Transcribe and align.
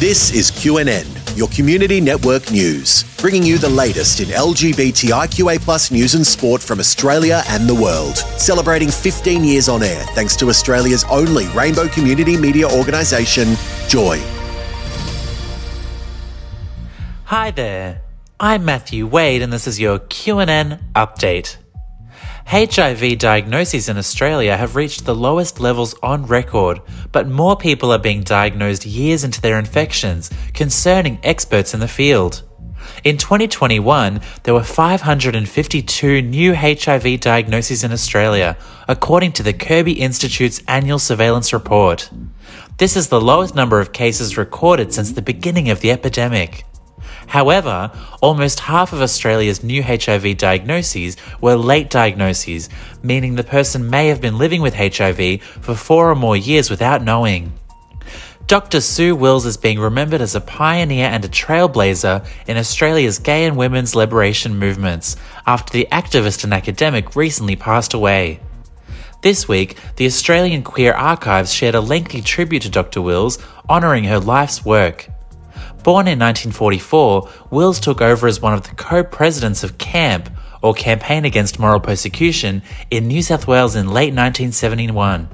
This 0.00 0.32
is 0.32 0.50
QNN, 0.50 1.36
your 1.36 1.48
community 1.48 2.00
network 2.00 2.50
news, 2.50 3.04
bringing 3.18 3.42
you 3.42 3.58
the 3.58 3.68
latest 3.68 4.20
in 4.20 4.28
LGBTIQA 4.28 5.60
plus 5.60 5.90
news 5.90 6.14
and 6.14 6.26
sport 6.26 6.62
from 6.62 6.80
Australia 6.80 7.42
and 7.48 7.68
the 7.68 7.74
world. 7.74 8.16
Celebrating 8.38 8.90
15 8.90 9.44
years 9.44 9.68
on 9.68 9.82
air 9.82 10.02
thanks 10.14 10.36
to 10.36 10.48
Australia's 10.48 11.04
only 11.10 11.48
rainbow 11.48 11.86
community 11.86 12.34
media 12.38 12.66
organisation, 12.66 13.56
Joy. 13.88 14.18
Hi 17.24 17.50
there. 17.50 18.00
I'm 18.40 18.64
Matthew 18.64 19.06
Wade 19.06 19.42
and 19.42 19.52
this 19.52 19.66
is 19.66 19.78
your 19.78 19.98
QNN 19.98 20.80
update. 20.94 21.58
HIV 22.50 23.18
diagnoses 23.18 23.88
in 23.88 23.96
Australia 23.96 24.56
have 24.56 24.74
reached 24.74 25.04
the 25.04 25.14
lowest 25.14 25.60
levels 25.60 25.94
on 26.02 26.26
record, 26.26 26.80
but 27.12 27.28
more 27.28 27.56
people 27.56 27.92
are 27.92 27.98
being 27.98 28.24
diagnosed 28.24 28.84
years 28.84 29.22
into 29.22 29.40
their 29.40 29.56
infections, 29.56 30.30
concerning 30.52 31.20
experts 31.22 31.74
in 31.74 31.78
the 31.78 31.86
field. 31.86 32.42
In 33.04 33.18
2021, 33.18 34.20
there 34.42 34.52
were 34.52 34.64
552 34.64 36.22
new 36.22 36.52
HIV 36.52 37.20
diagnoses 37.20 37.84
in 37.84 37.92
Australia, 37.92 38.56
according 38.88 39.30
to 39.34 39.44
the 39.44 39.52
Kirby 39.52 40.00
Institute's 40.00 40.60
annual 40.66 40.98
surveillance 40.98 41.52
report. 41.52 42.10
This 42.78 42.96
is 42.96 43.10
the 43.10 43.20
lowest 43.20 43.54
number 43.54 43.78
of 43.78 43.92
cases 43.92 44.36
recorded 44.36 44.92
since 44.92 45.12
the 45.12 45.22
beginning 45.22 45.70
of 45.70 45.82
the 45.82 45.92
epidemic. 45.92 46.64
However, 47.30 47.92
almost 48.20 48.58
half 48.58 48.92
of 48.92 49.00
Australia's 49.00 49.62
new 49.62 49.84
HIV 49.84 50.36
diagnoses 50.36 51.16
were 51.40 51.54
late 51.54 51.88
diagnoses, 51.88 52.68
meaning 53.04 53.36
the 53.36 53.44
person 53.44 53.88
may 53.88 54.08
have 54.08 54.20
been 54.20 54.36
living 54.36 54.60
with 54.60 54.74
HIV 54.74 55.40
for 55.40 55.76
four 55.76 56.10
or 56.10 56.16
more 56.16 56.36
years 56.36 56.68
without 56.68 57.04
knowing. 57.04 57.52
Dr. 58.48 58.80
Sue 58.80 59.14
Wills 59.14 59.46
is 59.46 59.56
being 59.56 59.78
remembered 59.78 60.20
as 60.20 60.34
a 60.34 60.40
pioneer 60.40 61.06
and 61.06 61.24
a 61.24 61.28
trailblazer 61.28 62.26
in 62.48 62.56
Australia's 62.56 63.20
gay 63.20 63.44
and 63.44 63.56
women's 63.56 63.94
liberation 63.94 64.58
movements 64.58 65.14
after 65.46 65.72
the 65.72 65.86
activist 65.92 66.42
and 66.42 66.52
academic 66.52 67.14
recently 67.14 67.54
passed 67.54 67.94
away. 67.94 68.40
This 69.22 69.46
week, 69.46 69.78
the 69.94 70.06
Australian 70.06 70.64
Queer 70.64 70.94
Archives 70.94 71.52
shared 71.52 71.76
a 71.76 71.80
lengthy 71.80 72.22
tribute 72.22 72.62
to 72.62 72.70
Dr. 72.70 73.00
Wills, 73.00 73.38
honouring 73.68 74.02
her 74.02 74.18
life's 74.18 74.64
work. 74.64 75.08
Born 75.82 76.06
in 76.06 76.18
1944, 76.18 77.28
Wills 77.50 77.80
took 77.80 78.02
over 78.02 78.26
as 78.26 78.40
one 78.40 78.52
of 78.52 78.64
the 78.64 78.74
co 78.74 79.02
presidents 79.02 79.64
of 79.64 79.78
CAMP, 79.78 80.30
or 80.62 80.74
Campaign 80.74 81.24
Against 81.24 81.58
Moral 81.58 81.80
Persecution, 81.80 82.62
in 82.90 83.08
New 83.08 83.22
South 83.22 83.46
Wales 83.46 83.76
in 83.76 83.86
late 83.86 84.14
1971. 84.14 85.28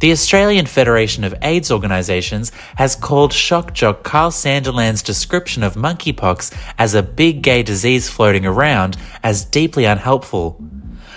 The 0.00 0.12
Australian 0.12 0.66
Federation 0.66 1.24
of 1.24 1.34
AIDS 1.40 1.70
Organisations 1.70 2.52
has 2.76 2.94
called 2.94 3.32
shock 3.32 3.72
jock 3.72 4.02
Kyle 4.02 4.30
Sandilands' 4.30 5.04
description 5.04 5.62
of 5.62 5.76
monkeypox 5.76 6.54
as 6.78 6.94
a 6.94 7.02
big 7.02 7.42
gay 7.42 7.62
disease 7.62 8.10
floating 8.10 8.44
around 8.44 8.96
as 9.22 9.44
deeply 9.44 9.86
unhelpful. 9.86 10.62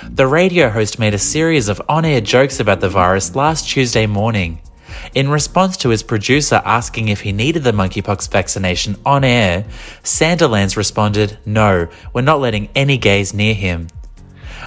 The 0.09 0.27
radio 0.27 0.69
host 0.69 0.99
made 0.99 1.13
a 1.13 1.19
series 1.19 1.67
of 1.67 1.81
on 1.89 2.05
air 2.05 2.21
jokes 2.21 2.61
about 2.61 2.79
the 2.79 2.89
virus 2.89 3.35
last 3.35 3.67
Tuesday 3.67 4.07
morning. 4.07 4.61
In 5.13 5.29
response 5.29 5.77
to 5.77 5.89
his 5.89 6.03
producer 6.03 6.61
asking 6.65 7.07
if 7.07 7.21
he 7.21 7.31
needed 7.31 7.63
the 7.63 7.71
monkeypox 7.71 8.29
vaccination 8.29 8.97
on 9.05 9.23
air, 9.23 9.65
Sandilands 10.03 10.77
responded, 10.77 11.37
No, 11.45 11.87
we're 12.13 12.21
not 12.21 12.39
letting 12.39 12.69
any 12.75 12.97
gays 12.97 13.33
near 13.33 13.53
him. 13.53 13.87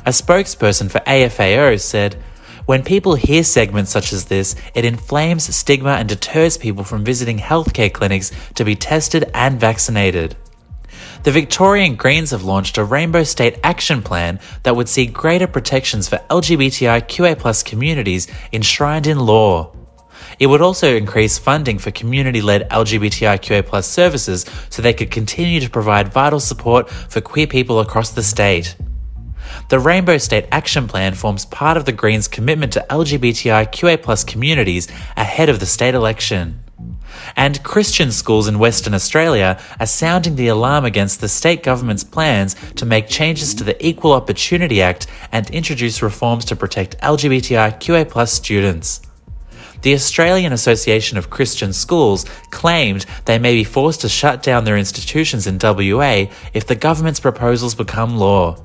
A 0.06 0.10
spokesperson 0.10 0.90
for 0.90 1.00
AFAO 1.00 1.80
said, 1.80 2.16
when 2.66 2.84
people 2.84 3.16
hear 3.16 3.42
segments 3.42 3.90
such 3.90 4.12
as 4.12 4.26
this, 4.26 4.54
it 4.74 4.84
inflames 4.84 5.54
stigma 5.56 5.94
and 5.94 6.08
deters 6.08 6.56
people 6.56 6.84
from 6.84 7.04
visiting 7.04 7.38
healthcare 7.38 7.92
clinics 7.92 8.30
to 8.54 8.64
be 8.64 8.76
tested 8.76 9.28
and 9.34 9.58
vaccinated. 9.58 10.36
The 11.24 11.32
Victorian 11.32 11.96
Greens 11.96 12.30
have 12.30 12.44
launched 12.44 12.78
a 12.78 12.84
Rainbow 12.84 13.24
State 13.24 13.58
Action 13.64 14.02
Plan 14.02 14.38
that 14.62 14.76
would 14.76 14.88
see 14.88 15.06
greater 15.06 15.46
protections 15.46 16.08
for 16.08 16.18
LGBTIQA 16.30 17.64
communities 17.64 18.28
enshrined 18.52 19.06
in 19.06 19.18
law. 19.18 19.72
It 20.40 20.46
would 20.46 20.62
also 20.62 20.96
increase 20.96 21.36
funding 21.36 21.78
for 21.78 21.90
community 21.90 22.40
led 22.40 22.66
LGBTIQA 22.70 23.84
services 23.84 24.46
so 24.70 24.80
they 24.80 24.94
could 24.94 25.10
continue 25.10 25.60
to 25.60 25.68
provide 25.68 26.14
vital 26.14 26.40
support 26.40 26.88
for 26.88 27.20
queer 27.20 27.46
people 27.46 27.78
across 27.78 28.10
the 28.10 28.22
state. 28.22 28.74
The 29.68 29.78
Rainbow 29.78 30.16
State 30.16 30.46
Action 30.50 30.88
Plan 30.88 31.12
forms 31.12 31.44
part 31.44 31.76
of 31.76 31.84
the 31.84 31.92
Greens' 31.92 32.26
commitment 32.26 32.72
to 32.72 32.86
LGBTIQA 32.88 34.26
communities 34.26 34.88
ahead 35.14 35.50
of 35.50 35.60
the 35.60 35.66
state 35.66 35.94
election. 35.94 36.64
And 37.36 37.62
Christian 37.62 38.10
schools 38.10 38.48
in 38.48 38.58
Western 38.58 38.94
Australia 38.94 39.60
are 39.78 39.86
sounding 39.86 40.36
the 40.36 40.48
alarm 40.48 40.86
against 40.86 41.20
the 41.20 41.28
state 41.28 41.62
government's 41.62 42.04
plans 42.04 42.56
to 42.76 42.86
make 42.86 43.08
changes 43.08 43.52
to 43.56 43.64
the 43.64 43.86
Equal 43.86 44.12
Opportunity 44.12 44.80
Act 44.80 45.06
and 45.32 45.50
introduce 45.50 46.00
reforms 46.00 46.46
to 46.46 46.56
protect 46.56 46.98
LGBTIQA 47.00 48.26
students. 48.26 49.02
The 49.82 49.94
Australian 49.94 50.52
Association 50.52 51.16
of 51.16 51.30
Christian 51.30 51.72
Schools 51.72 52.26
claimed 52.50 53.06
they 53.24 53.38
may 53.38 53.54
be 53.54 53.64
forced 53.64 54.02
to 54.02 54.10
shut 54.10 54.42
down 54.42 54.64
their 54.64 54.76
institutions 54.76 55.46
in 55.46 55.58
WA 55.60 56.26
if 56.52 56.66
the 56.66 56.74
government's 56.74 57.20
proposals 57.20 57.74
become 57.74 58.18
law. 58.18 58.56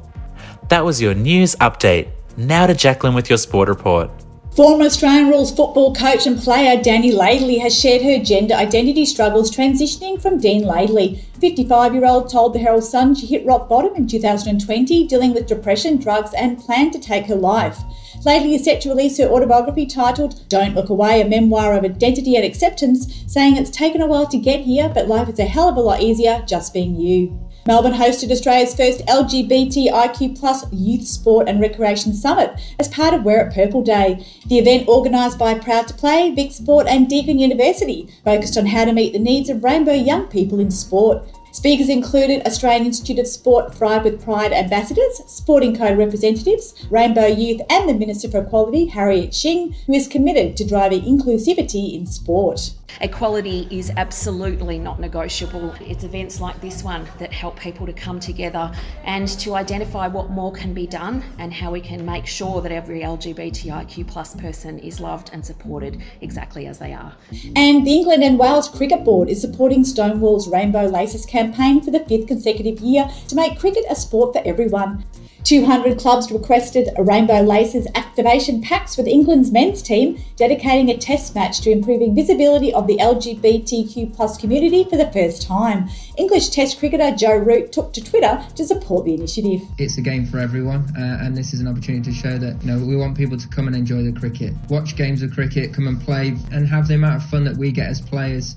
That 0.68 0.84
was 0.84 1.02
your 1.02 1.14
news 1.14 1.56
update. 1.56 2.10
Now 2.36 2.68
to 2.68 2.74
Jacqueline 2.74 3.16
with 3.16 3.30
your 3.30 3.38
sport 3.38 3.70
report. 3.70 4.12
Former 4.56 4.86
Australian 4.86 5.30
rules 5.30 5.54
football 5.54 5.94
coach 5.94 6.28
and 6.28 6.40
player 6.40 6.82
Danni 6.82 7.14
Laidley 7.14 7.60
has 7.60 7.78
shared 7.78 8.02
her 8.02 8.24
gender 8.24 8.54
identity 8.54 9.06
struggles 9.06 9.54
transitioning 9.54 10.22
from 10.22 10.40
Dean 10.40 10.64
Laidley. 10.64 11.20
55 11.40 11.94
year 11.94 12.06
old 12.06 12.30
told 12.30 12.54
the 12.54 12.60
Herald 12.60 12.84
Sun 12.84 13.16
she 13.16 13.26
hit 13.26 13.46
rock 13.46 13.68
bottom 13.68 13.96
in 13.96 14.08
2020, 14.08 15.08
dealing 15.08 15.34
with 15.34 15.48
depression, 15.48 15.98
drugs, 15.98 16.34
and 16.34 16.58
planned 16.58 16.94
to 16.94 17.00
take 17.00 17.26
her 17.26 17.36
life. 17.36 17.80
Laidley 18.26 18.56
is 18.56 18.64
set 18.64 18.82
to 18.82 18.90
release 18.90 19.18
her 19.18 19.26
autobiography 19.26 19.86
titled 19.86 20.48
Don't 20.50 20.74
Look 20.74 20.90
Away, 20.90 21.22
a 21.22 21.26
memoir 21.28 21.74
of 21.74 21.84
identity 21.84 22.36
and 22.36 22.46
acceptance, 22.46 23.24
saying 23.28 23.58
it's 23.58 23.70
taken 23.70 24.02
a 24.02 24.08
while 24.08 24.28
to 24.28 24.38
get 24.38 24.62
here, 24.62 24.90
but 24.90 25.08
life 25.08 25.30
is 25.30 25.40
a 25.40 25.46
hell 25.46 25.70
of 25.70 25.78
a 25.78 25.82
lot 25.82 26.02
easier 26.02 26.44
just 26.48 26.74
being 26.74 26.96
you. 26.96 27.40
Melbourne 27.68 27.94
hosted 27.94 28.30
Australia's 28.30 28.76
first 28.76 29.04
LGBTIQ 29.08 30.40
plus 30.40 30.72
youth 30.72 31.08
sport 31.08 31.50
and 31.50 31.60
recreation 31.60 32.14
summit 32.14 32.52
as 32.78 32.88
part 32.88 33.16
of 33.16 33.24
Wear 33.24 33.48
It 33.48 33.56
Purple 33.56 33.82
Day. 33.82 34.24
The 34.46 34.60
event, 34.60 34.88
organised 34.88 35.40
by 35.40 35.58
Proud 35.58 35.88
to 35.88 35.96
Play, 35.96 36.30
Vic 36.30 36.52
Sport 36.52 36.86
and 36.88 37.10
Deakin 37.10 37.40
University, 37.40 38.08
focused 38.24 38.56
on 38.56 38.68
how 38.68 38.86
to 38.86 38.94
meet 38.94 39.14
the 39.14 39.20
needs 39.20 39.50
of 39.50 39.64
rainbow 39.64 39.94
young 39.94 40.28
people 40.28 40.60
in 40.60 40.70
sport. 40.70 41.28
Speakers 41.56 41.88
included 41.88 42.46
Australian 42.46 42.88
Institute 42.88 43.18
of 43.18 43.28
Sport 43.28 43.74
Thrive 43.74 44.04
with 44.04 44.22
Pride 44.22 44.52
ambassadors, 44.52 45.22
Sporting 45.26 45.74
Code 45.74 45.98
representatives, 45.98 46.86
Rainbow 46.92 47.28
Youth, 47.28 47.62
and 47.70 47.88
the 47.88 47.94
Minister 47.94 48.30
for 48.30 48.40
Equality, 48.40 48.88
Harriet 48.88 49.34
Shing, 49.34 49.74
who 49.88 49.94
is 49.94 50.10
committed 50.10 50.58
to 50.58 50.68
driving 50.68 51.04
inclusivity 51.04 51.94
in 51.96 52.08
sport. 52.08 52.72
Equality 53.02 53.68
is 53.72 53.92
absolutely 53.98 54.80
not 54.80 55.00
negotiable. 55.00 55.74
It's 55.82 56.06
events 56.06 56.40
like 56.40 56.60
this 56.62 56.82
one 56.84 57.08
that 57.20 57.34
help 57.34 57.60
people 57.60 57.86
to 57.86 57.94
come 57.94 58.22
together 58.22 58.72
and 59.04 59.28
to 59.40 59.56
identify 59.56 60.08
what 60.08 60.30
more 60.30 60.54
can 60.54 60.74
be 60.74 60.88
done 60.88 61.24
and 61.38 61.54
how 61.54 61.72
we 61.72 61.82
can 61.82 62.06
make 62.06 62.26
sure 62.26 62.62
that 62.62 62.72
every 62.72 63.02
LGBTIQ 63.02 64.08
plus 64.08 64.36
person 64.36 64.80
is 64.80 65.02
loved 65.02 65.30
and 65.34 65.46
supported 65.46 66.02
exactly 66.22 66.68
as 66.68 66.80
they 66.80 66.94
are. 66.94 67.14
And 67.56 67.86
the 67.86 67.92
England 67.92 68.24
and 68.24 68.40
Wales 68.40 68.70
Cricket 68.70 69.04
Board 69.04 69.30
is 69.30 69.42
supporting 69.42 69.84
Stonewall's 69.84 70.48
Rainbow 70.48 70.86
Laces 70.86 71.26
campaign 71.26 71.45
for 71.54 71.92
the 71.92 72.06
fifth 72.08 72.28
consecutive 72.28 72.80
year 72.80 73.10
to 73.28 73.36
make 73.36 73.60
cricket 73.60 73.86
a 73.90 73.96
sport 73.96 74.34
for 74.34 74.42
everyone. 74.46 75.04
200 75.46 76.00
clubs 76.00 76.32
requested 76.32 76.90
a 76.98 77.04
Rainbow 77.04 77.42
Laces 77.42 77.88
activation 77.94 78.64
packs 78.64 78.98
with 78.98 79.06
England's 79.06 79.52
men's 79.52 79.84
team, 79.84 80.18
dedicating 80.38 80.90
a 80.90 80.98
test 80.98 81.36
match 81.36 81.62
to 81.62 81.70
improving 81.70 82.16
visibility 82.16 82.74
of 82.74 82.88
the 82.88 82.98
LGBTQ 82.98 84.40
community 84.40 84.86
for 84.86 84.98
the 84.98 85.12
first 85.12 85.44
time. 85.44 85.88
English 86.18 86.50
Test 86.50 86.80
cricketer 86.80 87.16
Joe 87.16 87.38
Root 87.38 87.72
took 87.72 87.94
to 87.94 88.04
Twitter 88.04 88.44
to 88.56 88.66
support 88.66 89.06
the 89.06 89.14
initiative. 89.14 89.62
It's 89.78 90.00
a 90.00 90.02
game 90.02 90.26
for 90.26 90.40
everyone, 90.40 90.86
uh, 90.98 91.20
and 91.22 91.38
this 91.38 91.54
is 91.54 91.60
an 91.60 91.68
opportunity 91.68 92.10
to 92.10 92.16
show 92.18 92.40
that 92.40 92.60
you 92.64 92.72
know 92.72 92.84
we 92.84 92.96
want 92.96 93.16
people 93.16 93.38
to 93.38 93.48
come 93.50 93.68
and 93.68 93.76
enjoy 93.76 94.02
the 94.02 94.20
cricket, 94.20 94.54
watch 94.68 94.96
games 94.96 95.22
of 95.22 95.32
cricket, 95.32 95.76
come 95.76 95.88
and 95.88 96.02
play, 96.02 96.30
and 96.52 96.68
have 96.68 96.88
the 96.88 96.96
amount 96.96 97.22
of 97.22 97.30
fun 97.30 97.44
that 97.44 97.56
we 97.56 97.72
get 97.72 97.88
as 97.88 98.02
players. 98.02 98.56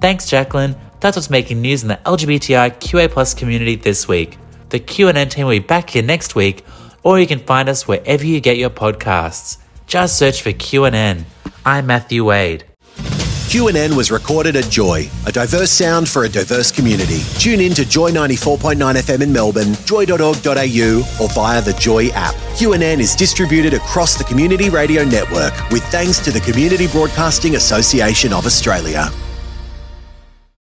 Thanks, 0.00 0.28
Jacqueline. 0.28 0.76
That's 1.00 1.16
what's 1.16 1.30
making 1.30 1.60
news 1.60 1.82
in 1.82 1.88
the 1.88 1.98
LGBTIQA 2.06 3.36
community 3.36 3.76
this 3.76 4.08
week. 4.08 4.38
The 4.70 4.80
QNN 4.80 5.30
team 5.30 5.46
will 5.46 5.52
be 5.52 5.58
back 5.58 5.90
here 5.90 6.02
next 6.02 6.34
week, 6.34 6.64
or 7.02 7.20
you 7.20 7.26
can 7.26 7.38
find 7.38 7.68
us 7.68 7.86
wherever 7.86 8.24
you 8.24 8.40
get 8.40 8.56
your 8.56 8.70
podcasts. 8.70 9.58
Just 9.86 10.18
search 10.18 10.42
for 10.42 10.50
QNN. 10.50 11.24
I'm 11.64 11.86
Matthew 11.86 12.24
Wade. 12.24 12.64
QNN 13.54 13.96
was 13.96 14.10
recorded 14.10 14.56
at 14.56 14.68
Joy, 14.68 15.08
a 15.26 15.30
diverse 15.30 15.70
sound 15.70 16.08
for 16.08 16.24
a 16.24 16.28
diverse 16.28 16.72
community. 16.72 17.20
Tune 17.38 17.60
in 17.60 17.72
to 17.74 17.84
Joy 17.84 18.10
94.9 18.10 18.76
FM 18.76 19.22
in 19.22 19.32
Melbourne, 19.32 19.74
joy.org.au, 19.84 21.18
or 21.22 21.28
via 21.28 21.62
the 21.62 21.76
Joy 21.78 22.08
app. 22.08 22.34
QNN 22.58 22.98
is 22.98 23.14
distributed 23.14 23.72
across 23.72 24.18
the 24.18 24.24
Community 24.24 24.70
Radio 24.70 25.04
Network 25.04 25.52
with 25.70 25.84
thanks 25.92 26.18
to 26.24 26.32
the 26.32 26.40
Community 26.40 26.88
Broadcasting 26.88 27.54
Association 27.54 28.32
of 28.32 28.44
Australia. 28.44 29.08